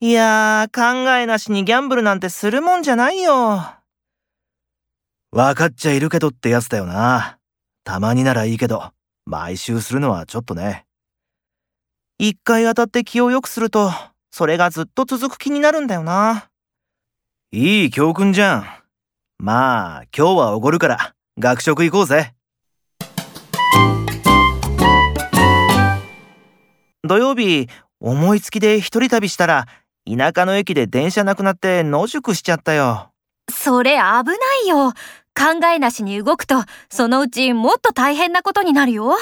[0.00, 3.64] いやー、考えなしにギャンブルなんてするもんじゃないよ。
[5.32, 7.38] わかっちゃいるけどってやつだよな。
[7.82, 8.92] たまにならいいけど、
[9.26, 10.86] 毎週するのはちょっとね。
[12.16, 13.90] 一回当たって気を良くすると、
[14.30, 16.48] それがずっと続く気になるんだよな。
[17.50, 18.66] いい教訓じゃん。
[19.38, 22.34] まあ、今日はおごるから、学食行こうぜ。
[27.02, 27.68] 土曜日、
[27.98, 29.66] 思いつきで一人旅したら、
[30.16, 33.10] 田舎の駅で電車なくなって野宿しちゃったよ。
[33.50, 34.22] それ危な
[34.64, 34.92] いよ。
[35.38, 36.56] 考えなしに動くと、
[36.90, 39.16] そのうちもっと大変なことになるよ。